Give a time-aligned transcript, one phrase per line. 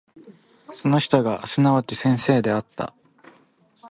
[0.73, 2.95] その人がすなわち先生であった。